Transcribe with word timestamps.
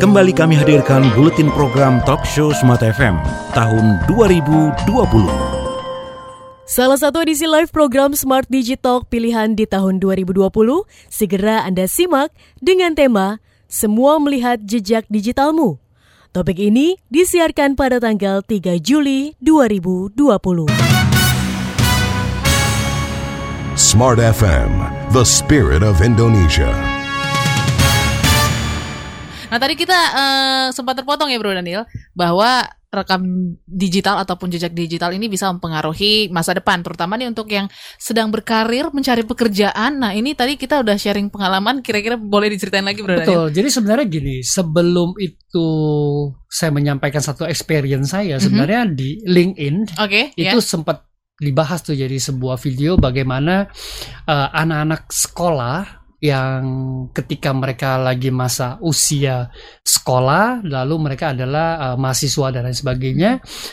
Kembali 0.00 0.32
kami 0.32 0.56
hadirkan 0.56 1.12
buletin 1.12 1.52
program 1.52 2.00
Talk 2.08 2.24
Show 2.24 2.56
Smart 2.56 2.80
FM 2.80 3.20
tahun 3.52 4.00
2020. 4.08 4.88
Salah 6.64 6.96
satu 6.96 7.20
edisi 7.20 7.44
live 7.44 7.68
program 7.68 8.16
Smart 8.16 8.48
Digital 8.48 9.04
pilihan 9.04 9.52
di 9.52 9.68
tahun 9.68 10.00
2020 10.00 10.40
segera 11.12 11.68
Anda 11.68 11.84
simak 11.84 12.32
dengan 12.64 12.96
tema 12.96 13.44
Semua 13.68 14.16
Melihat 14.16 14.64
Jejak 14.64 15.04
Digitalmu. 15.12 15.76
Topik 16.32 16.56
ini 16.56 16.96
disiarkan 17.12 17.76
pada 17.76 18.00
tanggal 18.00 18.40
3 18.40 18.80
Juli 18.80 19.36
2020. 19.44 20.16
Smart 23.76 24.16
FM, 24.16 24.80
the 25.12 25.28
spirit 25.28 25.84
of 25.84 26.00
Indonesia. 26.00 26.99
Nah 29.50 29.58
tadi 29.58 29.74
kita 29.74 29.98
uh, 30.14 30.66
sempat 30.70 30.94
terpotong 30.94 31.28
ya 31.28 31.38
Bro 31.42 31.50
Daniel 31.52 31.84
bahwa 32.14 32.62
rekam 32.90 33.22
digital 33.70 34.18
ataupun 34.18 34.50
jejak 34.50 34.74
digital 34.74 35.14
ini 35.14 35.30
bisa 35.30 35.46
mempengaruhi 35.46 36.26
masa 36.34 36.58
depan 36.58 36.82
terutama 36.82 37.14
nih 37.14 37.30
untuk 37.30 37.46
yang 37.46 37.70
sedang 37.94 38.34
berkarir 38.34 38.90
mencari 38.90 39.22
pekerjaan. 39.22 40.02
Nah 40.02 40.10
ini 40.10 40.34
tadi 40.34 40.58
kita 40.58 40.82
udah 40.82 40.98
sharing 40.98 41.30
pengalaman 41.30 41.86
kira-kira 41.86 42.18
boleh 42.18 42.50
diceritain 42.50 42.82
lagi 42.82 42.98
Bro 43.02 43.14
Betul. 43.22 43.26
Daniel? 43.46 43.54
Jadi 43.54 43.68
sebenarnya 43.70 44.06
gini, 44.10 44.36
sebelum 44.42 45.14
itu 45.22 45.66
saya 46.50 46.74
menyampaikan 46.74 47.22
satu 47.22 47.46
experience 47.46 48.10
saya 48.10 48.38
Mhm. 48.38 48.42
sebenarnya 48.42 48.80
di 48.90 49.22
LinkedIn 49.22 49.76
Oke 50.02 50.34
ya. 50.34 50.50
itu 50.50 50.58
sempat 50.58 51.06
dibahas 51.38 51.80
tuh 51.80 51.94
jadi 51.94 52.18
sebuah 52.18 52.58
video 52.58 52.98
bagaimana 52.98 53.70
eh, 54.26 54.48
anak-anak 54.50 55.08
sekolah 55.08 55.99
yang 56.20 56.62
ketika 57.16 57.50
mereka 57.52 57.96
lagi 57.96 58.28
masa 58.28 58.76
usia 58.84 59.48
sekolah 59.84 60.62
lalu 60.64 61.10
mereka 61.10 61.32
adalah 61.32 61.92
eh, 61.92 61.96
mahasiswa 61.96 62.46
dan 62.52 62.68
lain 62.68 62.76
sebagainya 62.76 63.30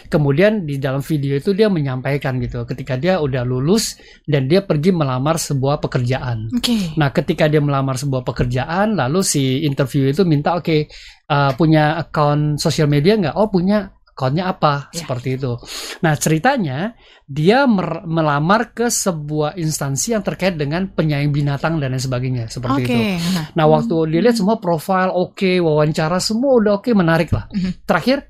kemudian 0.08 0.64
di 0.64 0.80
dalam 0.80 1.04
video 1.04 1.36
itu 1.38 1.52
dia 1.52 1.68
menyampaikan 1.68 2.40
gitu 2.40 2.64
ketika 2.64 2.96
dia 2.96 3.20
udah 3.20 3.44
lulus 3.44 4.00
dan 4.24 4.48
dia 4.48 4.64
pergi 4.64 4.96
melamar 4.96 5.36
sebuah 5.40 5.80
pekerjaan 5.84 6.48
Oke. 6.58 6.98
Nah, 6.98 7.14
ketika 7.14 7.46
dia 7.46 7.62
melamar 7.62 8.00
sebuah 8.00 8.24
pekerjaan, 8.24 8.98
lalu 8.98 9.22
si 9.22 9.62
interview 9.62 10.10
itu 10.10 10.24
minta, 10.24 10.56
oke, 10.58 10.90
uh, 11.30 11.52
punya 11.54 12.00
akun 12.00 12.58
sosial 12.58 12.90
media 12.90 13.14
nggak? 13.20 13.36
Oh, 13.36 13.52
punya. 13.52 13.97
Akunnya 14.18 14.50
apa? 14.50 14.90
Ya. 14.90 15.06
Seperti 15.06 15.38
itu. 15.38 15.62
Nah, 16.02 16.18
ceritanya 16.18 16.98
dia 17.30 17.70
melamar 18.02 18.74
ke 18.74 18.90
sebuah 18.90 19.54
instansi 19.62 20.18
yang 20.18 20.26
terkait 20.26 20.58
dengan 20.58 20.90
penyayang 20.90 21.30
binatang 21.30 21.78
dan 21.78 21.94
lain 21.94 22.02
sebagainya, 22.02 22.50
seperti 22.50 22.82
Oke. 22.82 22.90
itu. 22.90 22.98
Nah, 23.38 23.46
Nah, 23.54 23.66
waktu 23.70 23.94
dilihat 24.10 24.42
semua 24.42 24.58
profil 24.58 25.14
oke, 25.14 25.62
wawancara 25.62 26.18
semua 26.18 26.58
udah 26.58 26.82
oke, 26.82 26.90
menarik 26.98 27.30
lah. 27.30 27.46
Mhm. 27.54 27.86
Terakhir 27.86 28.26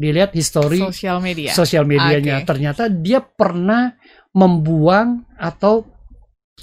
dilihat 0.00 0.32
history 0.32 0.80
sosial 0.80 1.20
media. 1.20 1.52
sosial 1.52 1.84
medianya. 1.84 2.40
Oke. 2.40 2.48
Ternyata 2.48 2.88
dia 2.88 3.20
pernah 3.20 3.92
membuang 4.32 5.28
atau 5.36 5.84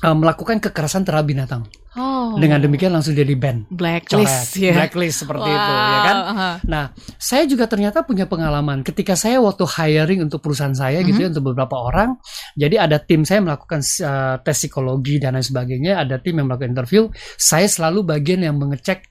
uh, 0.02 0.18
melakukan 0.18 0.58
kekerasan 0.58 1.06
terhadap 1.06 1.28
binatang. 1.30 1.64
Oh. 1.96 2.36
Dengan 2.36 2.60
demikian 2.60 2.92
langsung 2.92 3.16
jadi 3.16 3.32
ban, 3.40 3.64
blacklist 3.72 4.56
ya. 4.60 4.76
blacklist 4.76 5.24
seperti 5.24 5.48
itu, 5.48 5.72
ya 5.72 6.00
kan? 6.04 6.18
aha. 6.32 6.52
Nah, 6.68 6.86
saya 7.18 7.48
juga 7.48 7.66
ternyata 7.66 8.04
punya 8.04 8.28
pengalaman 8.28 8.84
ketika 8.84 9.16
saya 9.16 9.40
waktu 9.40 9.64
hiring 9.66 10.28
untuk 10.28 10.44
perusahaan 10.44 10.76
saya 10.76 11.02
gitu 11.02 11.16
Mhm. 11.18 11.26
ya 11.26 11.28
untuk 11.32 11.46
beberapa 11.56 11.76
orang. 11.80 12.20
Jadi 12.60 12.76
ada 12.76 13.00
tim 13.00 13.24
saya 13.24 13.40
melakukan 13.42 13.80
uh, 14.04 14.36
tes 14.44 14.56
psikologi 14.56 15.18
dan 15.18 15.40
lain 15.40 15.46
sebagainya, 15.48 16.04
ada 16.04 16.20
tim 16.20 16.36
yang 16.36 16.52
melakukan 16.52 16.76
interview. 16.76 17.08
Saya 17.40 17.66
selalu 17.72 18.04
bagian 18.04 18.44
yang 18.44 18.60
mengecek 18.60 19.04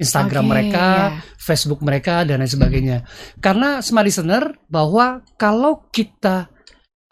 Instagram 0.00 0.48
Oke, 0.48 0.52
mereka, 0.56 0.86
ya. 0.88 1.06
Facebook 1.36 1.84
mereka 1.84 2.24
dan 2.24 2.40
lain 2.40 2.48
sebagainya. 2.48 3.04
Karena 3.36 3.84
smart 3.84 4.08
listener 4.08 4.56
bahwa 4.72 5.20
kalau 5.36 5.84
kita 5.92 6.48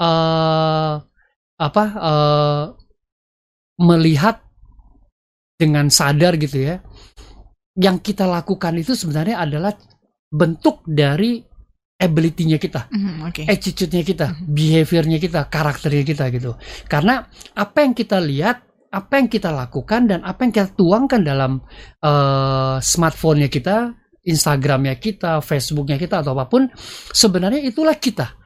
eh 0.00 0.94
apa 1.58 1.84
eh 1.92 2.64
melihat 3.78 4.40
dengan 5.58 5.90
sadar 5.90 6.38
gitu 6.38 6.62
ya, 6.62 6.78
yang 7.74 7.98
kita 7.98 8.24
lakukan 8.24 8.78
itu 8.78 8.94
sebenarnya 8.94 9.42
adalah 9.42 9.74
bentuk 10.30 10.86
dari 10.86 11.42
ability-nya 11.98 12.62
kita, 12.62 12.86
Mhm, 12.94 13.26
Oke. 13.26 13.42
attitude-nya 13.50 14.06
kita, 14.06 14.26
behavior-nya 14.46 15.18
kita, 15.18 15.50
karakternya 15.50 16.06
kita 16.06 16.30
gitu. 16.30 16.54
Karena 16.86 17.26
apa 17.58 17.78
yang 17.82 17.90
kita 17.90 18.22
lihat, 18.22 18.62
apa 18.94 19.18
yang 19.18 19.26
kita 19.26 19.50
lakukan 19.50 20.06
dan 20.06 20.22
apa 20.22 20.46
yang 20.46 20.52
kita 20.54 20.70
tuangkan 20.78 21.26
dalam 21.26 21.58
eh, 21.98 22.76
smartphone-nya 22.78 23.50
kita, 23.50 23.98
Instagram-nya 24.22 24.94
kita, 25.02 25.42
Facebook-nya 25.42 25.98
kita 25.98 26.22
atau 26.22 26.38
apa 26.38 26.46
pun, 26.46 26.70
sebenarnya 27.10 27.66
itulah 27.66 27.98
kita 27.98 28.37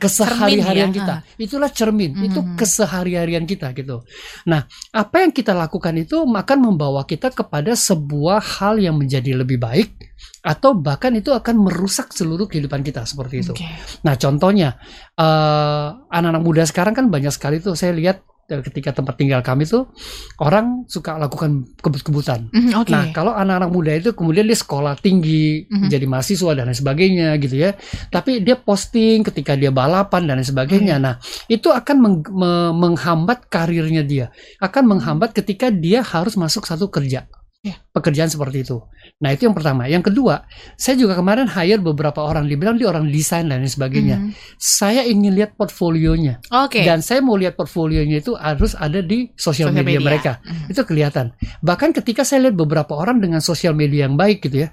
Kesehari-harian 0.00 0.88
Cermin 0.88 0.96
ya, 0.96 0.96
kita. 0.96 1.16
Itulah 1.36 1.68
cermin, 1.68 2.12
itu 2.24 2.40
Mhm. 2.40 2.56
kesehari-harian 2.56 3.44
kita 3.44 3.76
gitu. 3.76 4.00
Nah, 4.48 4.64
apa 4.96 5.16
yang 5.20 5.32
kita 5.32 5.52
lakukan 5.52 5.92
itu 6.00 6.24
akan 6.24 6.58
membawa 6.58 7.04
kita 7.04 7.28
kepada 7.28 7.76
sebuah 7.76 8.40
hal 8.40 8.80
yang 8.80 8.96
menjadi 8.96 9.36
lebih 9.36 9.60
baik 9.60 9.92
atau 10.40 10.72
bahkan 10.72 11.12
itu 11.12 11.34
akan 11.36 11.68
merusak 11.68 12.16
seluruh 12.16 12.48
kehidupan 12.48 12.80
kita 12.80 13.04
seperti 13.04 13.44
itu. 13.44 13.52
Oke. 13.52 13.68
Nah, 14.06 14.16
contohnya 14.16 14.80
eh, 15.16 15.86
anak-anak 16.12 16.42
muda 16.44 16.62
sekarang 16.64 16.96
kan 16.96 17.06
banyak 17.12 17.32
sekali 17.32 17.60
tuh 17.60 17.76
saya 17.76 17.92
lihat 17.92 18.24
ketika 18.46 18.94
tempat 18.94 19.18
tinggal 19.18 19.42
kami 19.42 19.66
tuh 19.66 19.90
orang 20.38 20.86
suka 20.86 21.18
lakukan 21.18 21.66
kebut-kebutan. 21.82 22.46
Mhm, 22.54 22.78
Oke. 22.78 22.94
Nah, 22.94 23.10
kalau 23.10 23.34
anak-anak 23.34 23.70
muda 23.70 23.92
itu 23.92 24.14
kemudian 24.14 24.46
dia 24.46 24.54
sekolah 24.54 24.94
tinggi, 24.96 25.66
Mhm. 25.66 25.90
jadi 25.90 26.06
mahasiswa 26.06 26.54
dan 26.54 26.70
lain 26.70 26.78
sebagainya 26.78 27.28
gitu 27.42 27.58
ya. 27.58 27.74
Tapi 28.08 28.40
dia 28.40 28.54
posting 28.54 29.26
ketika 29.26 29.58
dia 29.58 29.74
balapan 29.74 30.30
dan 30.30 30.38
lain 30.38 30.46
sebagainya. 30.46 30.96
Hmm. 30.96 31.04
Nah, 31.04 31.14
itu 31.46 31.68
akan 31.68 31.96
meng- 31.98 32.30
me- 32.30 32.74
menghambat 32.76 33.50
karirnya 33.50 34.06
dia. 34.06 34.26
Akan 34.62 34.86
menghambat 34.86 35.34
ketika 35.34 35.68
dia 35.68 36.06
harus 36.06 36.38
masuk 36.38 36.64
satu 36.64 36.86
kerja. 36.86 37.26
Ya. 37.66 37.82
Pekerjaan 37.90 38.30
seperti 38.30 38.62
itu. 38.62 38.78
Nah, 39.18 39.34
itu 39.34 39.50
yang 39.50 39.56
pertama. 39.58 39.90
Yang 39.90 40.14
kedua, 40.14 40.46
saya 40.78 40.94
juga 40.94 41.18
kemarin 41.18 41.50
hire 41.50 41.82
beberapa 41.82 42.22
orang, 42.22 42.46
dibilang 42.46 42.78
dia 42.78 42.86
orang 42.86 43.10
desain 43.10 43.42
dan 43.50 43.58
lain 43.58 43.66
sebagainya. 43.66 44.22
Mhm. 44.22 44.30
Saya 44.54 45.02
ingin 45.02 45.34
lihat 45.34 45.58
portfolionya. 45.58 46.38
Oke. 46.54 46.86
Dan 46.86 47.02
saya 47.02 47.18
mau 47.26 47.34
lihat 47.34 47.58
portfolionya 47.58 48.22
itu 48.22 48.38
harus 48.38 48.78
ada 48.78 49.02
di 49.02 49.34
sosial 49.34 49.74
media, 49.74 49.98
media. 49.98 50.06
mereka. 50.06 50.32
Mhm. 50.46 50.70
Itu 50.70 50.86
kelihatan. 50.86 51.34
Bahkan 51.58 51.90
ketika 51.98 52.22
saya 52.22 52.46
lihat 52.46 52.54
beberapa 52.54 52.94
orang 52.94 53.18
dengan 53.18 53.42
sosial 53.42 53.74
media 53.74 54.06
yang 54.06 54.14
baik 54.14 54.46
gitu 54.46 54.62
ya. 54.62 54.70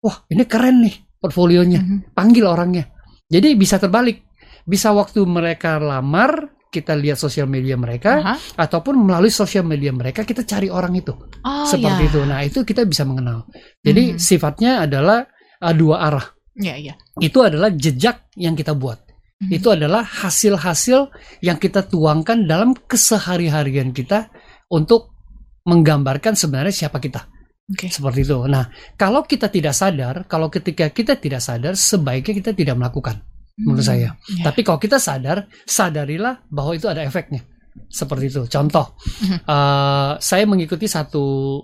Wah, 0.00 0.24
ini 0.32 0.48
keren 0.48 0.80
nih 0.80 0.96
portfolionya. 1.20 1.84
Mhm. 1.84 2.16
Panggil 2.16 2.48
orangnya. 2.48 2.88
Jadi 3.28 3.52
bisa 3.52 3.76
terbalik. 3.76 4.24
Bisa 4.64 4.96
waktu 4.96 5.28
mereka 5.28 5.76
lamar, 5.76 6.56
kita 6.70 6.94
lihat 6.94 7.18
sosial 7.18 7.50
media 7.50 7.74
mereka 7.74 8.22
Aha. 8.22 8.34
ataupun 8.54 8.94
melalui 8.94 9.34
sosial 9.34 9.66
media 9.66 9.90
mereka 9.90 10.22
kita 10.22 10.46
cari 10.46 10.70
orang 10.70 10.94
itu. 10.94 11.10
Oh, 11.42 11.66
seperti 11.66 12.06
ya. 12.06 12.10
itu. 12.14 12.20
Nah, 12.22 12.40
itu 12.46 12.62
kita 12.62 12.86
bisa 12.86 13.02
mengenal. 13.02 13.44
Jadi 13.82 14.14
Mhm. 14.14 14.18
sifatnya 14.22 14.86
adalah 14.86 15.26
uh, 15.60 15.74
dua 15.74 15.98
arah. 16.06 16.26
Ya, 16.54 16.78
ya. 16.78 16.94
Itu 17.18 17.42
adalah 17.42 17.74
jejak 17.74 18.30
yang 18.38 18.54
kita 18.54 18.78
buat. 18.78 19.02
Mhm. 19.42 19.50
Itu 19.50 19.74
adalah 19.74 20.06
hasil-hasil 20.06 21.10
yang 21.42 21.58
kita 21.58 21.90
tuangkan 21.90 22.46
dalam 22.46 22.72
kesehari-harian 22.72 23.90
kita 23.90 24.30
untuk 24.70 25.10
menggambarkan 25.66 26.38
sebenarnya 26.38 26.86
siapa 26.86 27.02
kita. 27.02 27.26
Oke. 27.70 27.86
Seperti 27.86 28.26
itu. 28.26 28.38
Nah, 28.50 28.66
kalau 28.98 29.22
kita 29.22 29.46
tidak 29.46 29.74
sadar, 29.74 30.26
kalau 30.26 30.50
ketika 30.50 30.90
kita 30.90 31.14
tidak 31.18 31.38
sadar, 31.38 31.78
sebaiknya 31.78 32.34
kita 32.42 32.50
tidak 32.54 32.74
melakukan. 32.78 33.22
Menurut 33.60 33.82
Hmm, 33.82 33.90
saya. 33.90 34.08
ya. 34.16 34.44
Tapi 34.44 34.60
kalau 34.62 34.78
kita 34.78 34.96
sadar, 34.96 35.44
sadarilah 35.64 36.46
bahwa 36.48 36.72
itu 36.72 36.86
ada 36.86 37.02
efeknya. 37.02 37.44
Seperti 37.86 38.28
itu. 38.28 38.42
Contoh, 38.46 38.94
eh, 39.26 40.12
saya 40.16 40.44
mengikuti 40.46 40.86
satu 40.86 41.58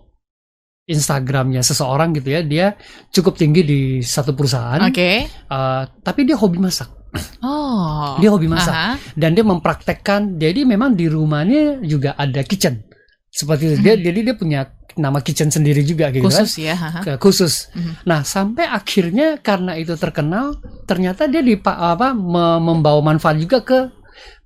Instagramnya 0.87 1.66
seseorang 1.66 2.14
gitu 2.14 2.31
ya, 2.31 2.40
dia 2.46 2.66
cukup 3.10 3.34
tinggi 3.34 3.66
di 3.66 3.81
satu 3.98 4.38
perusahaan, 4.38 4.78
Oke. 4.87 5.26
eh, 5.26 5.82
tapi 6.02 6.20
dia 6.22 6.38
hobi 6.38 6.62
masak. 6.62 6.87
Oh. 7.40 8.20
Dia 8.20 8.28
hobi 8.28 8.46
masak 8.46 8.75
Aha. 8.76 8.93
dan 9.16 9.32
dia 9.32 9.43
mempraktekkan. 9.43 10.37
Jadi 10.37 10.62
memang 10.62 10.93
di 10.93 11.08
rumahnya 11.08 11.81
juga 11.81 12.12
ada 12.12 12.44
kitchen. 12.44 12.84
Seperti 13.36 13.62
itu. 13.68 13.84
Dia 13.84 13.94
jadi 14.00 14.20
dia 14.24 14.34
punya 14.34 14.60
nama 14.96 15.20
kitchen 15.20 15.52
sendiri 15.52 15.84
juga 15.84 16.08
gitu 16.08 16.24
kan. 16.24 16.40
Khusus 16.40 16.56
ya. 16.56 16.72
aha. 16.72 17.00
Ke- 17.04 17.20
khusus. 17.20 17.68
Mhm. 17.76 17.92
Nah, 18.08 18.24
sampai 18.24 18.64
akhirnya 18.64 19.36
karena 19.38 19.76
itu 19.76 19.92
terkenal, 19.94 20.56
ternyata 20.88 21.28
dia 21.28 21.44
di 21.44 21.52
apa 21.60 22.16
me- 22.16 22.60
membawa 22.64 23.04
manfaat 23.04 23.36
juga 23.36 23.60
ke 23.60 23.92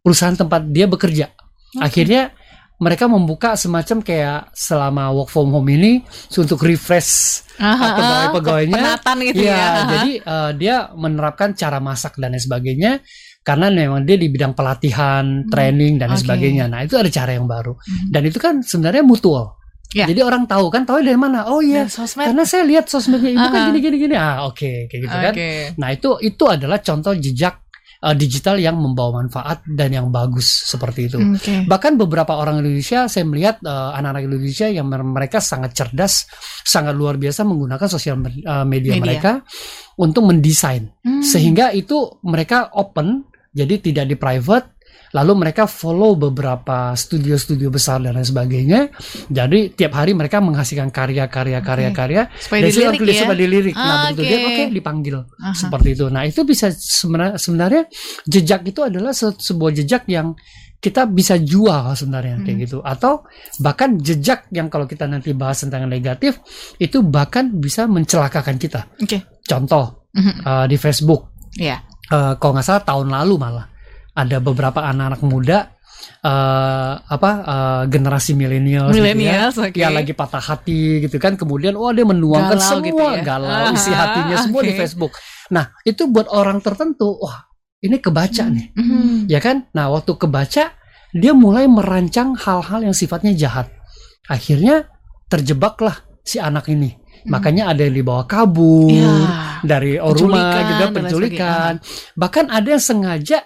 perusahaan 0.03 0.35
tempat 0.35 0.67
dia 0.67 0.91
bekerja. 0.91 1.31
Akhirnya 1.79 2.35
mereka 2.81 3.07
membuka 3.07 3.55
semacam 3.55 4.01
kayak 4.01 4.51
selama 4.51 5.13
work 5.13 5.29
from 5.29 5.53
home 5.53 5.69
ini 5.69 6.01
untuk 6.33 6.59
refresh 6.65 7.45
Aha, 7.61 7.93
pegawai-pegawainya. 7.95 8.75
penatan 8.75 9.17
gitu 9.23 9.45
Iya, 9.45 9.53
ya. 9.53 9.61
aha. 9.61 9.85
jadi 9.87 10.11
eh, 10.19 10.51
dia 10.57 10.77
menerapkan 10.97 11.53
cara 11.53 11.77
masak 11.79 12.17
dan 12.17 12.33
lain 12.33 12.41
sebagainya 12.41 12.93
karena 13.41 13.67
memang 13.69 14.05
dia 14.05 14.15
di 14.15 14.29
bidang 14.29 14.53
pelatihan, 14.53 15.49
training 15.49 15.97
dan 15.97 16.13
Hmm, 16.13 16.17
oke. 16.17 16.23
sebagainya. 16.23 16.65
Nah, 16.69 16.85
itu 16.85 16.95
ada 16.95 17.09
cara 17.09 17.33
yang 17.33 17.45
baru. 17.45 17.73
Mhm. 17.73 18.09
Dan 18.13 18.23
itu 18.25 18.39
kan 18.39 18.55
sebenarnya 18.61 19.01
mutual. 19.01 19.57
Ya. 19.91 20.07
Jadi 20.07 20.23
orang 20.23 20.47
tahu 20.47 20.71
kan, 20.71 20.87
tahu 20.87 21.03
dari 21.03 21.19
mana? 21.19 21.51
Oh 21.51 21.59
iya, 21.59 21.83
sosmed. 21.91 22.23
karena 22.31 22.47
saya 22.47 22.63
lihat 22.63 22.87
sosmednya 22.87 23.35
ibu 23.35 23.43
kan 23.43 23.59
Aha. 23.59 23.69
gini 23.75 23.79
gini 23.83 23.97
gini. 23.99 24.15
Ah 24.15 24.47
oke, 24.47 24.87
kayak 24.87 25.01
gitu 25.03 25.11
kan. 25.11 25.33
Oke. 25.35 25.49
Nah 25.75 25.89
itu 25.91 26.11
itu 26.23 26.45
adalah 26.47 26.79
contoh 26.79 27.11
jejak 27.11 27.59
uh, 27.99 28.15
digital 28.15 28.55
yang 28.57 28.79
membawa 28.79 29.19
manfaat 29.19 29.67
dan 29.67 29.91
yang 29.91 30.07
bagus 30.09 30.47
seperti 30.47 31.11
itu. 31.11 31.19
Oke. 31.19 31.67
Bahkan 31.67 31.99
beberapa 31.99 32.39
orang 32.39 32.63
Indonesia, 32.63 33.11
saya 33.11 33.27
melihat 33.27 33.59
uh, 33.67 33.91
anak-anak 33.93 34.31
Indonesia 34.31 34.71
yang 34.71 34.87
mer- 34.87 35.03
mereka 35.03 35.43
sangat 35.43 35.75
cerdas, 35.75 36.23
sangat 36.63 36.95
luar 36.95 37.19
biasa 37.19 37.43
menggunakan 37.43 37.89
sosial 37.91 38.15
uh, 38.23 38.63
media, 38.63 38.95
Media. 38.95 39.03
mereka 39.03 39.33
untuk 39.99 40.23
mendesain, 40.23 40.87
Hmm. 41.03 41.19
sehingga 41.19 41.75
itu 41.75 42.15
mereka 42.23 42.71
open, 42.73 43.27
jadi 43.51 43.75
tidak 43.79 44.07
di 44.07 44.17
private. 44.17 44.79
Lalu 45.11 45.43
mereka 45.43 45.67
follow 45.67 46.15
beberapa 46.15 46.95
studio-studio 46.95 47.67
besar 47.67 47.99
dan 47.99 48.15
lain 48.15 48.23
sebagainya. 48.23 48.95
Jadi 49.27 49.75
tiap 49.75 49.99
hari 49.99 50.15
mereka 50.15 50.39
menghasilkan 50.39 50.91
karya-karya 50.91 51.59
karya-karya. 51.59 52.31
Supaya 52.39 52.61
Dan 52.63 52.71
dilirik 52.71 53.01
ya. 53.03 53.19
supaya 53.19 53.39
dilirik. 53.39 53.75
Nah 53.75 53.83
Ah, 53.83 53.99
begitu 54.07 54.23
dia 54.25 54.39
oke. 54.39 54.47
oke 54.47 54.65
dipanggil 54.71 55.17
Aha. 55.19 55.51
seperti 55.53 55.89
itu. 55.93 56.07
Nah 56.07 56.23
itu 56.23 56.41
bisa 56.43 56.71
sebenarnya, 56.71 57.35
sebenarnya 57.37 57.83
jejak 58.25 58.63
itu 58.65 58.81
adalah 58.83 59.11
se- 59.11 59.35
sebuah 59.35 59.75
jejak 59.75 60.07
yang 60.07 60.31
kita 60.79 61.05
bisa 61.05 61.35
jual 61.37 61.91
sebenarnya 61.93 62.41
kayak 62.41 62.57
Hmm. 62.57 62.65
gitu. 62.65 62.79
Atau 62.81 63.27
bahkan 63.59 63.99
jejak 63.99 64.47
yang 64.51 64.71
kalau 64.71 64.87
kita 64.87 65.05
nanti 65.05 65.35
bahas 65.35 65.59
tentang 65.59 65.91
negatif 65.91 66.39
itu 66.79 67.03
bahkan 67.03 67.51
bisa 67.53 67.85
mencelakakan 67.85 68.57
kita. 68.57 68.87
Oke. 68.97 69.27
Contoh 69.43 70.07
Mhm. 70.15 70.35
uh, 70.41 70.67
di 70.67 70.77
Facebook, 70.77 71.35
Iya. 71.53 71.83
Uh, 72.11 72.35
kalau 72.37 72.53
nggak 72.55 72.67
salah 72.67 72.83
tahun 72.83 73.09
lalu 73.09 73.35
malah 73.37 73.67
ada 74.13 74.37
beberapa 74.39 74.83
anak-anak 74.83 75.23
muda 75.23 75.59
uh, 76.23 76.93
apa 77.01 77.31
uh, 77.43 77.83
generasi 77.87 78.35
milenial 78.35 78.91
Millennials, 78.91 79.57
oke. 79.57 79.75
ya 79.75 79.89
lagi 79.89 80.13
patah 80.13 80.43
hati 80.43 81.07
gitu 81.07 81.17
kan 81.17 81.35
kemudian 81.35 81.75
oh 81.75 81.91
dia 81.91 82.05
menuangkan 82.05 82.59
Galau 82.59 82.69
semua 82.69 82.87
gitu 82.87 83.05
ya. 83.17 83.23
galau 83.23 83.51
isi 83.73 83.91
Ah, 83.91 83.97
hatinya 83.97 84.37
semua 84.45 84.61
di 84.61 84.73
oke. 84.75 84.79
Facebook 84.79 85.13
nah 85.49 85.71
itu 85.83 86.07
buat 86.07 86.29
orang 86.29 86.61
tertentu 86.61 87.17
wah 87.17 87.47
ini 87.81 87.97
kebaca 87.99 88.45
nih 88.47 88.67
Mhm. 88.77 89.27
ya 89.27 89.41
kan 89.41 89.67
nah 89.73 89.89
waktu 89.89 90.13
kebaca 90.15 90.65
dia 91.11 91.33
mulai 91.35 91.67
merancang 91.67 92.39
hal-hal 92.39 92.85
yang 92.85 92.95
sifatnya 92.95 93.35
jahat 93.35 93.67
akhirnya 94.27 94.87
terjebaklah 95.27 95.97
si 96.23 96.39
anak 96.39 96.69
ini 96.69 96.95
makanya 97.25 97.69
ada 97.69 97.83
yang 97.83 97.95
dibawa 97.95 98.25
kabur 98.25 98.89
Hmm. 98.89 98.97
Ya. 98.97 99.13
dari 99.61 99.97
rumah 99.97 100.65
gitu 100.65 100.83
lain 100.83 100.95
penculikan 100.95 101.73
bahkan 102.15 102.49
ada 102.49 102.69
yang 102.71 102.81
sengaja 102.81 103.45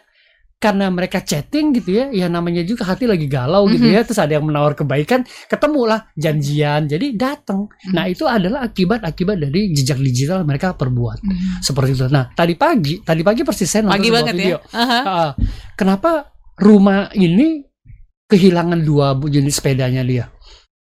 karena 0.55 0.89
mereka 0.89 1.21
chatting 1.21 1.75
gitu 1.75 1.91
ya 1.93 2.05
ya 2.09 2.27
namanya 2.27 2.63
juga 2.63 2.87
hati 2.87 3.05
lagi 3.05 3.27
galau 3.27 3.69
gitu 3.69 3.85
Mhm. 3.85 3.93
ya 3.93 4.01
terus 4.01 4.17
ada 4.17 4.33
yang 4.33 4.47
menawar 4.47 4.73
kebaikan 4.73 5.21
ketemulah 5.45 6.09
janjian 6.15 6.87
jadi 6.87 7.13
datang 7.13 7.69
Mhm. 7.69 7.93
nah 7.93 8.07
itu 8.07 8.25
adalah 8.25 8.65
akibat-akibat 8.65 9.37
dari 9.39 9.75
jejak 9.75 9.99
digital 9.99 10.41
mereka 10.43 10.73
perbuat 10.73 11.21
Mhm. 11.21 11.61
seperti 11.61 11.91
itu 11.93 12.07
nah 12.09 12.31
tadi 12.31 12.55
pagi 12.55 12.97
tadi 12.99 13.21
pagi 13.21 13.43
persis 13.43 13.69
saya 13.69 13.85
nonton 13.85 13.99
Pagi 13.99 14.09
banget 14.09 14.35
video 14.35 14.57
ya. 14.57 14.61
Ah, 15.05 15.31
kenapa 15.75 16.33
rumah 16.57 17.13
ini 17.13 17.61
kehilangan 18.25 18.81
dua 18.81 19.13
unit 19.19 19.53
sepedanya 19.53 20.01
dia 20.01 20.31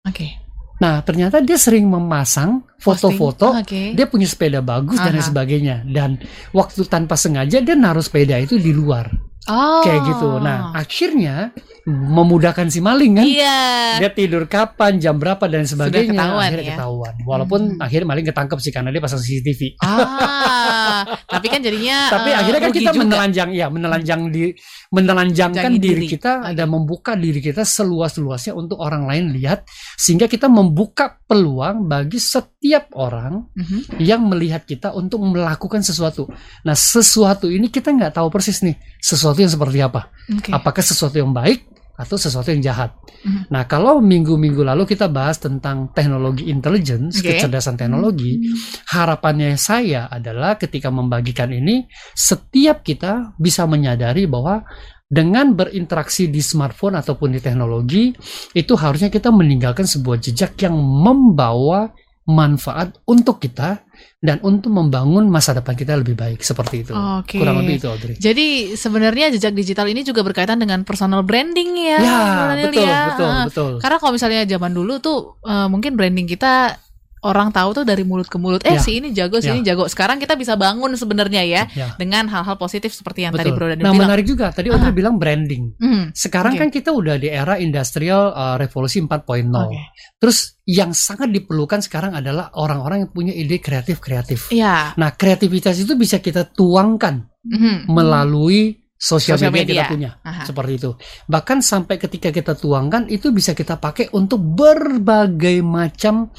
Oke. 0.04 0.43
Nah 0.74 1.00
ternyata 1.06 1.38
dia 1.38 1.54
sering 1.54 1.86
memasang 1.86 2.66
foto-foto 2.82 3.54
Oke. 3.54 3.94
dia 3.94 4.06
punya 4.10 4.26
sepeda 4.26 4.58
bagus 4.58 4.98
dan 4.98 5.14
lain 5.14 5.22
Aha. 5.22 5.30
sebagainya 5.30 5.76
dan 5.86 6.18
waktu 6.50 6.82
tanpa 6.90 7.14
sengaja 7.14 7.62
dia 7.62 7.76
naruh 7.78 8.02
sepeda 8.02 8.38
itu 8.38 8.58
di 8.58 8.74
luar 8.74 9.10
Oh. 9.44 9.84
kayak 9.84 10.08
gitu 10.08 10.40
nah 10.40 10.72
akhirnya 10.72 11.52
memudahkan 11.86 12.66
si 12.66 12.78
maling 12.78 13.12
kan 13.14 13.24
Iya. 13.24 13.60
dia 13.98 14.10
tidur 14.10 14.44
kapan 14.44 14.96
jam 14.96 15.14
berapa 15.14 15.44
dan 15.44 15.64
sebagainya 15.64 16.12
ketahuan 16.12 16.40
akhirnya 16.42 16.64
ya. 16.64 16.72
ketahuan 16.74 17.14
walaupun 17.22 17.60
Hmm. 17.70 17.80
akhirnya 17.80 18.08
maling 18.08 18.26
ketangkep 18.26 18.58
sih 18.58 18.70
karena 18.70 18.88
dia 18.88 18.98
pasang 18.98 19.20
CCTV 19.20 19.76
Ah, 19.78 21.04
tapi 21.26 21.46
kan 21.46 21.60
jadinya 21.60 22.08
tapi 22.08 22.30
eh, 22.30 22.36
akhirnya 22.36 22.60
kan 22.62 22.72
kita 22.72 22.90
juga. 22.90 23.02
menelanjang 23.04 23.50
ya 23.50 23.66
menelanjang 23.68 24.20
di 24.28 24.56
menelanjangkan 24.90 25.70
Jangan 25.70 25.82
diri 25.82 25.94
diri. 26.00 26.08
kita 26.08 26.32
dan 26.52 26.66
membuka 26.66 27.12
diri 27.14 27.38
kita 27.38 27.62
seluas-luasnya 27.62 28.52
untuk 28.52 28.78
orang 28.78 29.04
lain 29.04 29.32
lihat 29.32 29.66
sehingga 29.94 30.24
kita 30.24 30.46
membuka 30.46 31.20
peluang 31.20 31.84
bagi 31.84 32.16
setiap 32.16 32.94
orang 32.94 33.44
Mhm. 33.52 34.00
yang 34.00 34.24
melihat 34.24 34.62
kita 34.62 34.88
untuk 34.90 35.20
melakukan 35.20 35.80
sesuatu. 35.80 36.30
Nah, 36.62 36.72
sesuatu 36.72 37.46
ini 37.46 37.68
kita 37.68 37.90
nggak 37.90 38.14
tahu 38.14 38.28
persis 38.28 38.62
nih 38.62 38.72
sesuatu 38.96 39.36
yang 39.36 39.50
seperti 39.50 39.78
apa. 39.78 40.08
Oke. 40.30 40.48
Apakah 40.48 40.80
sesuatu 40.80 41.14
yang 41.14 41.28
baik 41.30 41.73
atau 41.94 42.18
sesuatu 42.18 42.50
yang 42.50 42.62
jahat. 42.62 42.90
Mhm. 43.22 43.54
Nah, 43.54 43.70
kalau 43.70 44.02
minggu-minggu 44.02 44.66
lalu 44.66 44.82
kita 44.82 45.06
bahas 45.06 45.38
tentang 45.38 45.94
teknologi 45.94 46.50
intelligence, 46.50 47.22
Oke. 47.22 47.38
kecerdasan 47.38 47.78
teknologi, 47.78 48.42
harapannya 48.90 49.54
saya 49.54 50.10
adalah 50.10 50.58
ketika 50.58 50.90
membagikan 50.90 51.54
ini, 51.54 51.86
setiap 52.18 52.82
kita 52.82 53.38
bisa 53.38 53.62
menyadari 53.70 54.26
bahwa 54.26 54.66
dengan 55.06 55.54
berinteraksi 55.54 56.26
di 56.26 56.42
smartphone 56.42 56.98
ataupun 56.98 57.38
di 57.38 57.40
teknologi, 57.40 58.10
itu 58.56 58.74
harusnya 58.74 59.12
kita 59.12 59.30
meninggalkan 59.30 59.86
sebuah 59.86 60.18
jejak 60.18 60.58
yang 60.66 60.74
membawa 60.74 61.94
manfaat 62.24 62.98
untuk 63.04 63.38
kita 63.38 63.83
dan 64.20 64.40
untuk 64.44 64.70
membangun 64.70 65.26
masa 65.28 65.56
depan 65.56 65.74
kita 65.74 65.98
lebih 65.98 66.14
baik 66.14 66.40
seperti 66.40 66.86
itu. 66.86 66.92
Oke. 66.92 67.40
Kurang 67.40 67.64
lebih 67.64 67.80
itu, 67.80 67.86
Audrey. 67.90 68.14
Jadi 68.16 68.76
sebenarnya 68.76 69.32
jejak 69.34 69.52
digital 69.52 69.88
ini 69.90 70.04
juga 70.04 70.20
berkaitan 70.24 70.60
dengan 70.60 70.82
personal 70.82 71.24
branding 71.24 71.70
ya. 71.78 71.98
Ya, 72.00 72.20
betul, 72.68 72.84
ya. 72.84 73.00
betul, 73.12 73.30
betul. 73.48 73.72
Karena 73.80 73.96
kalau 74.00 74.12
misalnya 74.12 74.42
zaman 74.44 74.72
dulu 74.72 74.94
tuh 75.00 75.18
eh, 75.44 75.68
mungkin 75.70 75.96
branding 75.96 76.28
kita 76.28 76.83
orang 77.24 77.48
tahu 77.48 77.72
tuh 77.72 77.84
dari 77.84 78.04
mulut 78.04 78.28
ke 78.28 78.36
mulut. 78.36 78.60
Eh 78.62 78.76
Ya. 78.76 78.80
si 78.80 79.00
ini 79.00 79.10
jago, 79.10 79.40
si 79.40 79.48
Ya. 79.48 79.56
ini 79.56 79.64
jago. 79.64 79.88
Sekarang 79.88 80.20
kita 80.20 80.36
bisa 80.36 80.54
bangun 80.54 80.92
sebenarnya 80.94 81.42
ya 81.42 81.62
Ya. 81.72 81.96
dengan 81.96 82.28
hal-hal 82.28 82.54
positif 82.54 82.92
seperti 82.92 83.24
yang 83.24 83.32
tadi 83.32 83.48
Betul. 83.48 83.56
Bro 83.56 83.66
Daniel 83.72 83.80
Nah, 83.80 83.90
bilang. 83.90 84.02
menarik 84.06 84.24
juga. 84.24 84.46
Tadi 84.48 84.68
Audrey 84.68 84.92
bilang 84.92 85.16
branding. 85.16 85.74
Hmm, 85.76 86.12
Sekarang 86.12 86.52
Oke. 86.52 86.60
kan 86.60 86.68
kita 86.68 86.92
udah 86.92 87.16
di 87.16 87.26
era 87.26 87.56
industrial 87.56 88.30
uh, 88.30 88.54
revolusi 88.54 89.00
4.0. 89.00 89.48
Oke. 89.66 89.80
Terus 90.20 90.38
yang 90.64 90.92
sangat 90.92 91.28
diperlukan 91.28 91.80
sekarang 91.80 92.12
adalah 92.12 92.52
orang-orang 92.54 93.04
yang 93.04 93.10
punya 93.10 93.32
ide 93.32 93.58
kreatif-kreatif. 93.58 94.48
Iya. 94.50 94.92
Nah, 94.94 95.10
kreativitas 95.12 95.76
itu 95.76 95.96
bisa 95.96 96.18
kita 96.18 96.44
tuangkan 96.46 97.24
Mhm. 97.42 97.88
melalui 97.88 98.78
sosial 98.94 99.36
Sosial 99.36 99.52
media, 99.52 99.60
media. 99.60 99.74
kita 99.84 99.92
punya. 99.92 100.10
Aha. 100.24 100.42
Seperti 100.48 100.72
itu. 100.74 100.90
Bahkan 101.28 101.58
sampai 101.60 102.00
ketika 102.00 102.28
kita 102.30 102.56
tuangkan 102.56 103.04
itu 103.06 103.28
bisa 103.30 103.52
kita 103.52 103.76
pakai 103.76 104.08
untuk 104.12 104.40
berbagai 104.40 105.60
macam 105.60 106.32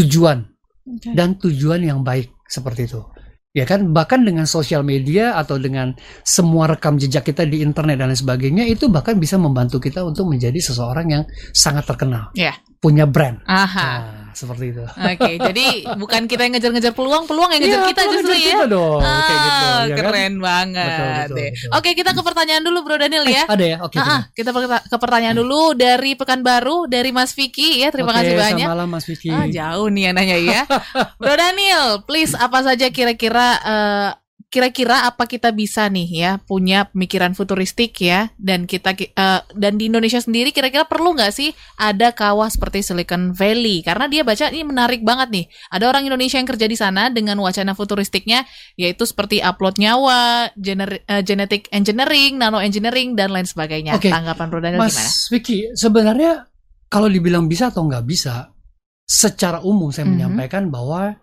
tujuan 0.00 0.38
Oke. 0.88 1.12
dan 1.12 1.36
tujuan 1.36 1.80
yang 1.84 2.00
baik 2.00 2.32
seperti 2.48 2.88
itu. 2.88 3.00
Ya 3.50 3.66
kan, 3.66 3.90
bahkan 3.90 4.22
dengan 4.22 4.46
sosial 4.46 4.86
media 4.86 5.34
atau 5.34 5.58
dengan 5.58 5.90
semua 6.22 6.70
rekam 6.70 6.94
jejak 6.94 7.34
kita 7.34 7.42
di 7.42 7.66
internet 7.66 7.98
dan 7.98 8.14
lain 8.14 8.14
sebagainya 8.14 8.62
itu 8.62 8.86
bahkan 8.86 9.18
bisa 9.18 9.42
membantu 9.42 9.82
kita 9.82 10.06
untuk 10.06 10.30
menjadi 10.30 10.54
seseorang 10.62 11.10
yang 11.10 11.22
sangat 11.50 11.82
terkenal, 11.82 12.30
Iya. 12.38 12.54
punya 12.78 13.10
brand. 13.10 13.42
Aha. 13.50 13.66
Nah, 13.74 14.19
seperti 14.32 14.64
itu. 14.70 14.84
Oke, 14.84 15.30
jadi 15.48 15.66
bukan 15.94 16.24
kita 16.24 16.44
yang 16.44 16.54
ngejar-ngejar 16.54 16.92
peluang, 16.92 17.24
peluang 17.24 17.50
yang 17.50 17.60
ngejar 17.60 17.80
Iya, 17.80 17.90
kita 17.90 18.02
justru 18.08 18.32
ngejar 18.32 18.40
ya. 18.40 18.54
kita 18.54 18.66
dong, 18.66 19.00
kayak 19.00 19.40
gitu, 19.40 19.66
Ah, 19.66 19.80
ya 19.80 19.94
kan? 19.94 20.04
keren 20.04 20.34
banget. 20.36 20.86
Betul, 20.86 21.08
betul, 21.10 21.36
deh. 21.36 21.50
betul. 21.50 21.70
Oke, 21.72 21.90
kita 21.92 22.10
ke 22.12 22.22
pertanyaan 22.22 22.62
dulu 22.62 22.78
Bro 22.80 22.96
Daniel 22.96 23.24
ya. 23.24 23.44
Ada 23.46 23.64
ya? 23.64 23.76
Oke. 23.80 23.96
Ah, 23.96 24.06
ah, 24.06 24.22
kita 24.30 24.50
ke 24.84 24.96
pertanyaan 24.96 25.36
dulu 25.36 25.60
dari 25.72 26.12
Pekanbaru 26.14 26.78
dari 26.86 27.10
Mas 27.10 27.32
Vicky 27.32 27.80
ya. 27.80 27.88
Terima 27.88 28.10
Oke, 28.10 28.18
kasih 28.22 28.34
banyak. 28.34 28.66
Selamat 28.66 28.74
malam 28.76 28.88
Mas 28.88 29.04
Vicky. 29.06 29.30
Ah, 29.30 29.46
jauh 29.46 29.88
nih 29.88 30.02
yang 30.06 30.14
nanya 30.14 30.36
ya. 30.36 30.62
Bro 31.20 31.34
Daniel, 31.34 31.86
please 32.04 32.32
apa 32.32 32.60
saja 32.60 32.86
kira-kira 32.88 33.48
eh, 33.60 34.08
kira-kira 34.50 35.06
apa 35.06 35.30
kita 35.30 35.54
bisa 35.54 35.86
nih 35.86 36.08
ya 36.10 36.30
punya 36.42 36.90
pemikiran 36.90 37.38
futuristik 37.38 37.94
ya 38.02 38.34
dan 38.34 38.66
kita 38.66 38.98
ki- 38.98 39.14
eh, 39.14 39.40
dan 39.54 39.78
di 39.78 39.86
Indonesia 39.86 40.18
sendiri 40.18 40.50
kira-kira 40.50 40.90
perlu 40.90 41.14
nggak 41.14 41.30
sih 41.30 41.54
ada 41.78 42.10
kawah 42.10 42.50
seperti 42.50 42.82
Silicon 42.82 43.30
Valley 43.30 43.86
karena 43.86 44.10
dia 44.10 44.26
baca 44.26 44.50
ini 44.50 44.66
menarik 44.66 45.06
banget 45.06 45.30
nih 45.30 45.44
ada 45.70 45.86
orang 45.86 46.02
Indonesia 46.02 46.42
yang 46.42 46.50
kerja 46.50 46.66
di 46.66 46.74
sana 46.74 47.14
dengan 47.14 47.38
wacana 47.38 47.78
futuristiknya 47.78 48.42
yaitu 48.74 49.06
seperti 49.06 49.38
upload 49.38 49.78
nyawa 49.78 50.50
gener- 50.58 51.06
eh, 51.06 51.22
genetic 51.22 51.70
engineering 51.70 52.34
nano 52.34 52.58
engineering 52.58 53.14
dan 53.14 53.30
lain 53.30 53.46
sebagainya 53.46 54.02
Oke. 54.02 54.10
tanggapan 54.10 54.50
Bro 54.50 54.60
Daniel 54.66 54.82
Mas 54.82 54.98
gimana? 54.98 55.10
Vicky, 55.30 55.58
sebenarnya 55.78 56.32
kalau 56.90 57.06
dibilang 57.06 57.46
bisa 57.46 57.70
atau 57.70 57.86
nggak 57.86 58.02
bisa, 58.02 58.50
secara 59.06 59.62
umum 59.62 59.94
saya 59.94 60.10
Mhm. 60.10 60.12
menyampaikan 60.12 60.66
bahwa 60.74 61.14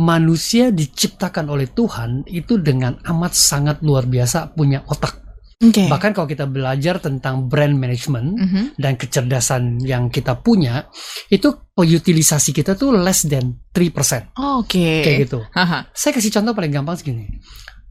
manusia 0.00 0.72
diciptakan 0.72 1.52
oleh 1.52 1.68
Tuhan 1.68 2.24
itu 2.24 2.56
dengan 2.56 2.96
amat 3.04 3.36
sangat 3.36 3.84
luar 3.84 4.08
biasa 4.08 4.56
punya 4.56 4.80
otak. 4.88 5.20
Oke. 5.60 5.92
Bahkan 5.92 6.16
kalau 6.16 6.24
kita 6.24 6.48
belajar 6.48 7.04
tentang 7.04 7.44
brand 7.44 7.76
management 7.76 8.28
Mhm. 8.32 8.62
dan 8.80 8.96
kecerdasan 8.96 9.76
yang 9.84 10.08
kita 10.08 10.40
punya, 10.40 10.88
itu 11.28 11.52
utilisasi 11.76 12.56
kita 12.56 12.80
tuh 12.80 12.96
less 12.96 13.28
than 13.28 13.60
3%. 13.68 14.32
Oke. 14.40 15.04
Kayak 15.04 15.28
gitu. 15.28 15.44
Haha. 15.52 15.84
Saya 15.92 16.16
kasih 16.16 16.32
contoh 16.40 16.56
paling 16.56 16.72
gampang 16.72 16.96
segini. 16.96 17.28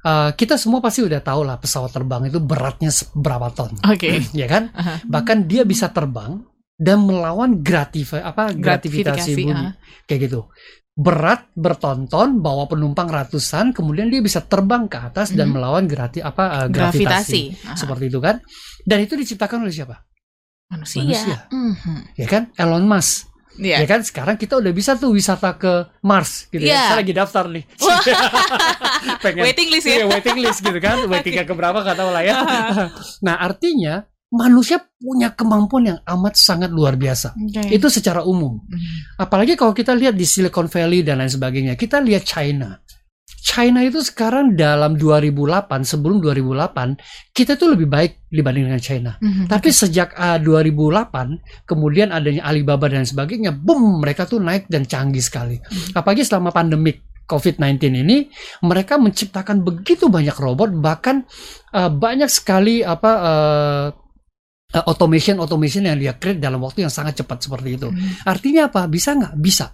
Uh, 0.01 0.33
kita 0.33 0.57
semua 0.57 0.81
pasti 0.81 1.05
udah 1.05 1.21
tahu 1.21 1.45
lah 1.45 1.61
pesawat 1.61 1.93
terbang 1.93 2.25
itu 2.25 2.39
beratnya 2.41 2.89
berapa 3.13 3.51
ton, 3.53 3.75
Oke. 3.85 4.17
ya 4.33 4.49
kan? 4.49 4.73
Aha. 4.73 5.05
Bahkan 5.05 5.45
dia 5.45 5.61
bisa 5.61 5.93
terbang 5.93 6.41
dan 6.79 7.03
melawan 7.03 7.59
gratif 7.59 8.15
apa 8.15 8.55
gratifikasi 8.55 9.35
ah. 9.51 9.75
kayak 10.07 10.31
gitu 10.31 10.47
berat 10.99 11.47
bertonton 11.55 12.43
bawa 12.43 12.67
penumpang 12.67 13.07
ratusan 13.07 13.71
kemudian 13.71 14.11
dia 14.11 14.19
bisa 14.19 14.43
terbang 14.43 14.83
ke 14.85 14.99
atas 14.99 15.31
dan 15.31 15.47
Mhm. 15.47 15.53
melawan 15.55 15.85
grati 15.85 16.19
apa 16.19 16.43
eh, 16.43 16.67
Gravitasi. 16.67 16.99
gravitasi 16.99 17.41
Aha. 17.63 17.75
seperti 17.79 18.05
itu 18.05 18.19
kan 18.19 18.35
dan 18.83 18.99
itu 18.99 19.15
diciptakan 19.15 19.63
oleh 19.63 19.71
siapa 19.71 20.03
manusia. 20.67 20.99
manusia. 20.99 21.37
Mhm. 21.47 21.97
ya 22.13 22.27
kan 22.27 22.43
Elon 22.53 22.83
Musk 22.83 23.31
Iya. 23.55 23.79
ya 23.79 23.87
kan 23.87 23.99
sekarang 24.01 24.35
kita 24.35 24.55
udah 24.55 24.71
bisa 24.71 24.95
tuh 24.95 25.11
wisata 25.11 25.51
ke 25.53 25.71
Mars 26.01 26.47
gitu 26.47 26.63
Iya. 26.63 26.75
ya 26.75 26.81
saya 26.85 26.97
lagi 26.99 27.13
daftar 27.13 27.45
nih 27.47 27.63
pengen 29.23 29.43
Waiting 29.43 29.67
list 29.69 29.85
ya. 29.85 29.95
Iya, 29.95 30.05
waiting 30.07 30.37
list 30.37 30.59
gitu 30.59 30.79
kan 30.79 30.97
waiting 31.11 31.33
ke 31.33 31.53
berapa 31.53 31.79
tahu 31.85 32.09
lah 32.09 32.23
ya 32.23 32.35
nah 33.19 33.35
artinya 33.37 34.03
manusia 34.29 34.77
punya 35.01 35.33
kemampuan 35.33 35.83
yang 35.89 35.99
amat 36.05 36.37
sangat 36.37 36.69
luar 36.69 36.93
biasa. 36.93 37.33
Oke. 37.33 37.73
itu 37.73 37.87
secara 37.89 38.21
umum. 38.21 38.61
Mhm. 38.61 39.25
apalagi 39.25 39.57
kalau 39.57 39.73
kita 39.73 39.97
lihat 39.97 40.13
di 40.13 40.25
Silicon 40.25 40.69
Valley 40.69 41.01
dan 41.01 41.21
lain 41.21 41.31
sebagainya. 41.33 41.73
Kita 41.73 41.97
lihat 41.97 42.23
China. 42.25 42.77
China 43.39 43.79
itu 43.81 44.03
sekarang 44.03 44.53
dalam 44.53 44.99
2008 44.99 45.81
sebelum 45.81 46.19
2008 46.21 46.99
kita 47.31 47.55
tuh 47.55 47.73
lebih 47.73 47.87
baik 47.87 48.29
dibanding 48.29 48.69
dengan 48.69 48.83
China. 48.83 49.11
Mhm. 49.17 49.47
tapi 49.49 49.73
sejak 49.73 50.13
uh, 50.13 50.37
2008 50.37 51.65
kemudian 51.65 52.13
adanya 52.13 52.45
Alibaba 52.45 52.91
dan 52.91 53.07
sebagainya 53.07 53.55
boom 53.55 54.03
mereka 54.03 54.29
tuh 54.29 54.37
naik 54.37 54.69
dan 54.69 54.85
canggih 54.85 55.23
sekali. 55.23 55.57
Apalagi 55.95 56.21
selama 56.27 56.53
pandemik 56.53 57.09
COVID-19 57.29 57.93
ini 57.93 58.17
mereka 58.65 58.97
menciptakan 58.97 59.61
begitu 59.61 60.09
banyak 60.09 60.33
robot 60.33 60.73
bahkan 60.81 61.23
uh, 61.73 61.89
banyak 61.89 62.27
sekali 62.27 62.81
apa 62.81 63.11
uh, 63.21 63.85
uh, 64.75 64.83
automation 64.85 65.37
automation 65.41 65.85
yang 65.85 65.97
dia 65.97 66.13
create 66.17 66.41
dalam 66.41 66.61
waktu 66.61 66.85
yang 66.85 66.93
sangat 66.93 67.23
cepat 67.23 67.45
seperti 67.45 67.69
itu 67.77 67.87
Mhm. 67.89 68.25
Artinya 68.25 68.61
apa? 68.69 68.85
Bisa 68.85 69.15
nggak? 69.17 69.33
Bisa. 69.39 69.73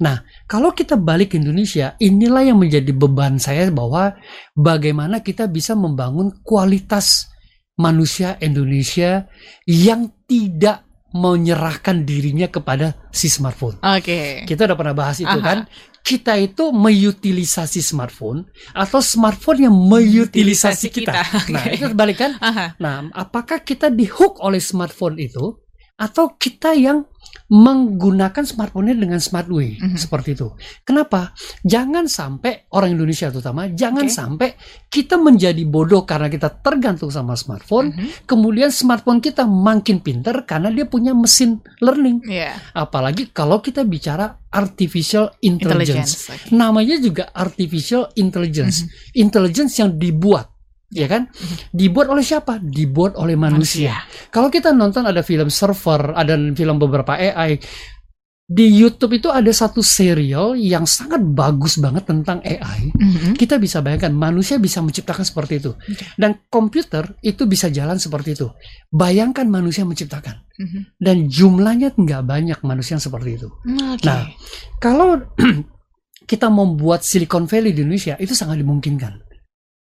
Nah, 0.00 0.24
kalau 0.48 0.72
kita 0.72 0.96
balik 0.96 1.36
ke 1.36 1.36
Indonesia, 1.36 1.92
inilah 2.00 2.40
yang 2.48 2.56
menjadi 2.56 2.88
beban 2.96 3.36
saya 3.36 3.68
bahwa 3.68 4.16
bagaimana 4.56 5.20
kita 5.20 5.44
bisa 5.44 5.76
membangun 5.76 6.40
kualitas 6.40 7.28
manusia 7.76 8.40
Indonesia 8.40 9.28
yang 9.68 10.08
tidak 10.24 10.88
menyerahkan 11.10 12.06
dirinya 12.06 12.46
kepada 12.46 13.10
si 13.10 13.26
smartphone. 13.26 13.82
Oke. 13.82 14.46
Kita 14.46 14.70
udah 14.70 14.78
pernah 14.78 14.94
bahas 14.94 15.18
itu 15.18 15.28
Aha. 15.28 15.42
kan? 15.42 15.58
Kita 16.00 16.34
itu 16.40 16.72
mengutilisasi 16.72 17.84
smartphone 17.84 18.48
atau 18.72 18.98
smartphone 19.04 19.68
yang 19.68 19.74
mengutilisasi 19.76 20.88
kita. 20.90 21.12
Kita. 21.22 21.52
Nah, 21.52 21.64
itu 21.70 21.84
terbalik 21.92 22.16
kan? 22.18 22.34
Aha. 22.40 22.74
Nah, 22.80 23.06
apakah 23.12 23.60
kita 23.62 23.92
dihook 23.92 24.40
oleh 24.40 24.58
smartphone 24.58 25.20
itu 25.20 25.60
atau 26.00 26.32
kita 26.40 26.72
yang 26.72 27.04
menggunakan 27.50 28.46
smartphone-nya 28.46 28.94
dengan 28.94 29.18
smart 29.18 29.50
way 29.50 29.74
Mhm. 29.76 29.98
seperti 29.98 30.38
itu? 30.38 30.54
Kenapa? 30.86 31.34
Jangan 31.66 32.06
sampai 32.06 32.70
orang 32.74 32.94
Indonesia 32.94 33.26
terutama 33.28 33.66
jangan 33.74 34.06
Oke. 34.06 34.14
sampai 34.14 34.48
kita 34.86 35.18
menjadi 35.18 35.62
bodoh 35.66 36.06
karena 36.06 36.30
kita 36.30 36.50
tergantung 36.62 37.10
sama 37.10 37.34
smartphone, 37.34 37.90
Mhm. 37.90 38.26
kemudian 38.26 38.70
smartphone 38.70 39.18
kita 39.18 39.46
makin 39.46 39.98
pinter 39.98 40.46
karena 40.46 40.70
dia 40.70 40.86
punya 40.86 41.10
mesin 41.10 41.58
learning. 41.82 42.22
Iya. 42.26 42.54
Apalagi 42.74 43.34
kalau 43.34 43.58
kita 43.58 43.82
bicara 43.82 44.38
artificial 44.50 45.30
intelligence. 45.42 46.26
Intelligence. 46.26 46.46
Oke. 46.50 46.54
Namanya 46.54 46.96
juga 46.98 47.24
artificial 47.30 48.10
intelligence. 48.14 48.82
Mhm. 48.82 48.90
Intelligence 49.22 49.72
yang 49.78 49.90
dibuat, 49.94 50.50
ya 50.90 51.06
kan? 51.06 51.30
Dibuat 51.70 52.10
oleh 52.10 52.22
siapa? 52.22 52.58
Dibuat 52.58 53.14
oleh 53.16 53.38
manusia. 53.38 53.94
Kalau 54.28 54.50
kita 54.50 54.74
nonton 54.74 55.06
ada 55.06 55.22
film 55.22 55.48
server, 55.48 56.14
ada 56.14 56.34
film 56.34 56.76
beberapa 56.76 57.14
AI 57.16 57.58
di 58.50 58.66
YouTube 58.66 59.22
itu 59.22 59.30
ada 59.30 59.46
satu 59.54 59.78
serial 59.78 60.58
yang 60.58 60.82
sangat 60.82 61.22
bagus 61.22 61.78
banget 61.78 62.02
tentang 62.02 62.42
AI. 62.42 62.90
Mhm. 62.90 63.38
Kita 63.38 63.62
bisa 63.62 63.78
bayangkan 63.78 64.10
manusia 64.10 64.58
bisa 64.58 64.82
menciptakan 64.82 65.22
seperti 65.22 65.62
itu. 65.62 65.70
Dan 66.18 66.50
komputer 66.50 67.14
itu 67.22 67.46
bisa 67.46 67.70
jalan 67.70 68.02
seperti 68.02 68.34
itu. 68.34 68.50
Bayangkan 68.90 69.46
manusia 69.46 69.86
menciptakan. 69.86 70.42
Mhm. 70.58 70.98
Dan 70.98 71.30
jumlahnya 71.30 71.94
nggak 71.94 72.22
banyak 72.26 72.58
manusia 72.66 72.98
yang 72.98 73.04
seperti 73.06 73.38
itu. 73.38 73.46
Oke. 73.94 74.02
Nah, 74.02 74.26
kalau 74.84 75.14
kita 76.30 76.50
membuat 76.50 77.06
Silicon 77.06 77.46
Valley 77.46 77.70
di 77.70 77.86
Indonesia 77.86 78.18
itu 78.18 78.34
sangat 78.34 78.58
dimungkinkan. 78.58 79.29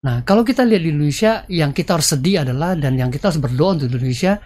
Nah, 0.05 0.21
kalau 0.21 0.45
kita 0.45 0.69
lihat 0.69 0.85
di 0.85 0.93
Indonesia, 0.93 1.49
yang 1.49 1.73
kita 1.73 1.97
harus 1.97 2.13
sedih 2.13 2.45
adalah 2.45 2.77
dan 2.77 2.93
yang 3.01 3.09
kita 3.09 3.33
harus 3.33 3.41
berdoa 3.41 3.81
untuk 3.81 3.89
Indonesia, 3.89 4.37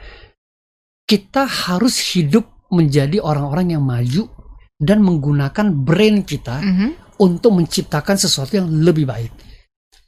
kita 1.02 1.42
harus 1.44 1.98
hidup 2.14 2.46
menjadi 2.70 3.18
orang-orang 3.18 3.74
yang 3.74 3.82
maju 3.82 4.28
dan 4.78 5.02
menggunakan 5.02 5.66
brain 5.74 6.22
kita 6.22 6.62
Mhm. 6.62 7.18
untuk 7.18 7.58
menciptakan 7.58 8.14
sesuatu 8.14 8.54
yang 8.54 8.70
lebih 8.70 9.08
baik. 9.08 9.32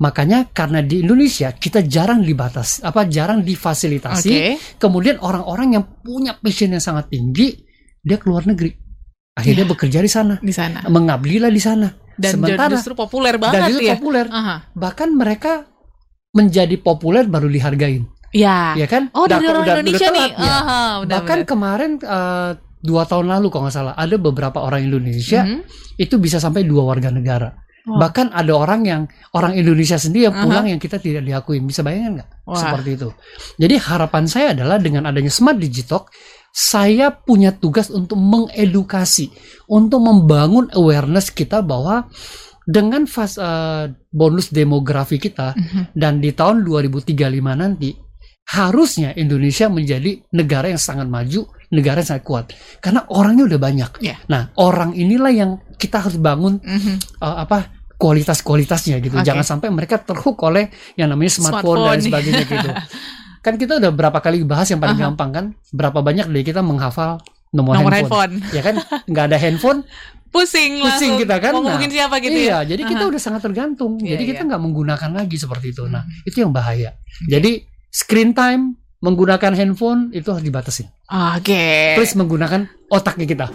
Makanya 0.00 0.48
karena 0.54 0.80
di 0.80 1.02
Indonesia 1.02 1.52
kita 1.52 1.84
jarang 1.84 2.22
dibatas, 2.22 2.80
apa 2.80 3.04
jarang 3.10 3.42
difasilitasi. 3.44 4.30
Oke. 4.32 4.78
Kemudian 4.80 5.18
orang-orang 5.20 5.76
yang 5.76 5.84
punya 6.00 6.38
passion 6.38 6.72
yang 6.72 6.80
sangat 6.80 7.10
tinggi, 7.10 7.52
dia 8.00 8.16
keluar 8.16 8.46
negeri. 8.46 8.70
Akhirnya 9.36 9.66
Iya. 9.66 9.72
bekerja 9.72 9.98
di 10.00 10.10
sana, 10.10 10.34
Di 10.40 10.54
sana. 10.54 10.86
mengabdilah 10.88 11.52
di 11.52 11.60
sana. 11.60 11.88
Dan 12.20 12.32
Sementara 12.36 12.68
justru 12.68 12.92
populer 12.92 13.34
dan 13.34 13.42
banget 13.48 13.68
itu 13.72 13.80
ya. 13.82 13.96
populer. 13.96 14.26
Aha. 14.28 14.68
Bahkan 14.76 15.08
mereka 15.10 15.64
menjadi 16.30 16.76
populer 16.76 17.24
baru 17.24 17.48
dihargain, 17.48 18.04
Ya. 18.30 18.76
ya 18.76 18.86
kan? 18.86 19.08
Oh 19.10 19.24
dari 19.24 19.42
orang 19.42 19.64
udah- 19.64 19.76
Indonesia 19.80 20.06
udah 20.06 20.14
nih. 20.14 20.30
ya. 20.30 20.52
Aha, 20.54 20.80
udah 21.02 21.10
Bahkan 21.18 21.38
kemarin 21.42 21.90
eh, 21.98 22.50
dua 22.80 23.02
tahun 23.02 23.26
lalu 23.26 23.46
kalau 23.48 23.66
nggak 23.66 23.74
salah 23.74 23.94
ada 23.94 24.16
beberapa 24.16 24.60
orang 24.60 24.84
Indonesia 24.84 25.42
Mhm. 25.42 25.60
itu 25.96 26.14
bisa 26.16 26.36
sampai 26.36 26.62
dua 26.62 26.84
warga 26.84 27.10
negara. 27.10 27.50
Wah. 27.80 27.96
Bahkan 28.06 28.30
ada 28.30 28.52
orang 28.54 28.84
yang 28.84 29.02
orang 29.32 29.56
Indonesia 29.56 29.96
sendiri 29.96 30.28
yang 30.28 30.36
pulang 30.36 30.68
yang 30.68 30.76
kita 30.76 31.00
tidak 31.00 31.24
diakuin. 31.24 31.64
Bisa 31.64 31.80
bayangkan 31.80 32.20
nggak? 32.20 32.28
Seperti 32.52 32.90
itu. 32.94 33.08
Jadi 33.56 33.74
harapan 33.80 34.24
saya 34.28 34.46
adalah 34.52 34.76
dengan 34.76 35.08
adanya 35.08 35.32
Smart 35.32 35.56
Digitalk, 35.56 36.12
saya 36.50 37.14
punya 37.14 37.54
tugas 37.54 37.88
untuk 37.88 38.18
mengedukasi, 38.18 39.30
untuk 39.66 40.02
membangun 40.02 40.66
awareness 40.74 41.30
kita 41.30 41.62
bahwa 41.62 42.10
dengan 42.66 43.06
fas, 43.06 43.34
eh, 43.34 43.90
bonus 44.10 44.50
demografi 44.50 45.16
kita 45.16 45.54
Mhm. 45.54 45.82
dan 45.94 46.18
di 46.18 46.30
tahun 46.30 46.62
2035 46.62 47.54
nanti 47.54 47.94
harusnya 48.50 49.14
Indonesia 49.14 49.70
menjadi 49.70 50.26
negara 50.34 50.66
yang 50.68 50.78
sangat 50.78 51.06
maju, 51.06 51.46
negara 51.70 52.02
yang 52.02 52.10
sangat 52.14 52.24
kuat. 52.26 52.44
Karena 52.82 53.06
orangnya 53.10 53.46
udah 53.46 53.60
banyak. 53.62 53.90
Iya. 54.02 54.16
Nah, 54.26 54.50
orang 54.58 54.94
inilah 54.94 55.30
yang 55.30 55.50
kita 55.78 56.02
harus 56.02 56.18
bangun 56.18 56.58
Mhm. 56.58 57.22
uh, 57.22 57.36
apa 57.42 57.70
kualitas-kualitasnya 57.94 58.98
gitu. 58.98 59.14
Oke. 59.14 59.26
Jangan 59.26 59.44
sampai 59.44 59.68
mereka 59.70 60.02
terhook 60.02 60.40
oleh 60.42 60.66
yang 60.96 61.12
namanya 61.12 61.30
smartphone, 61.30 61.84
dan 61.86 62.00
Smartphone. 62.00 62.02
sebagainya 62.06 62.44
gitu. 62.48 62.70
Kan 63.40 63.56
kita 63.56 63.80
udah 63.80 63.90
berapa 63.92 64.18
kali 64.20 64.44
bahas 64.44 64.68
yang 64.68 64.80
paling 64.80 65.00
Aha. 65.00 65.04
gampang 65.08 65.30
kan? 65.32 65.44
Berapa 65.72 66.04
banyak 66.04 66.28
dari 66.28 66.44
kita 66.44 66.60
menghafal 66.60 67.20
nomor, 67.56 67.80
Nomor 67.80 67.92
handphone. 67.92 68.36
handphone. 68.40 68.54
Ya 68.56 68.62
kan? 68.62 68.74
Nggak 69.08 69.24
ada 69.32 69.38
handphone, 69.40 69.78
Pusing 70.30 70.78
pusing 70.84 71.16
langsung. 71.16 71.18
kita 71.18 71.36
kan. 71.42 71.52
Mau 71.56 71.64
ngomongin 71.66 71.90
siapa 71.90 72.22
gitu 72.22 72.38
iya, 72.38 72.62
ya. 72.62 72.76
jadi 72.76 72.82
kita 72.86 73.02
Aha. 73.02 73.10
udah 73.10 73.20
sangat 73.20 73.40
tergantung. 73.42 73.98
Iya, 73.98 74.14
jadi 74.14 74.22
kita 74.30 74.42
iya. 74.44 74.48
nggak 74.54 74.62
menggunakan 74.62 75.10
lagi 75.10 75.36
seperti 75.40 75.72
itu. 75.74 75.88
Nah, 75.90 76.06
itu 76.22 76.36
yang 76.44 76.52
bahaya. 76.54 76.94
Jadi 77.26 77.66
screen 77.90 78.30
time 78.36 78.78
menggunakan 79.00 79.56
handphone 79.56 80.12
itu 80.12 80.28
harus 80.30 80.44
dibatasi. 80.44 80.84
Oke. 81.34 81.96
Terus 81.98 82.12
menggunakan 82.14 82.68
otaknya 82.92 83.26
kita. 83.26 83.46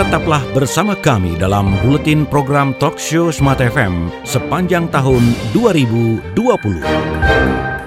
Tetaplah 0.00 0.40
bersama 0.56 0.96
kami 0.96 1.36
dalam 1.36 1.76
buletin 1.84 2.24
program 2.24 2.72
Talk 2.80 2.96
Show 2.96 3.28
Smart 3.28 3.60
FM 3.60 4.08
sepanjang 4.24 4.88
tahun 4.88 5.20
2020. 5.52 7.79